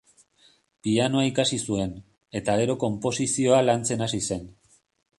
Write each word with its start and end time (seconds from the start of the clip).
Pianoa 0.87 1.25
ikasi 1.27 1.59
zuen, 1.69 1.93
eta 2.41 2.57
gero 2.63 2.79
konposizioa 2.87 3.63
lantzen 3.71 4.07
hasi 4.09 4.27
zen. 4.31 4.53